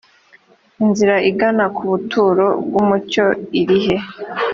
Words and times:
inzira 0.83 1.15
igana 1.29 1.65
ku 1.75 1.81
buturo 1.91 2.45
bw 2.65 2.75
umucyo 2.83 3.25
iri 3.61 3.77
he 3.85 3.95